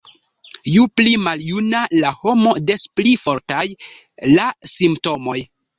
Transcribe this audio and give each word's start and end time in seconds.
Ju 0.75 0.85
pli 0.99 1.13
maljuna 1.25 1.83
la 1.99 2.15
homo, 2.23 2.57
des 2.71 2.89
pli 3.01 3.15
fortaj 3.27 3.65
la 4.35 4.53
simptomoj. 4.79 5.43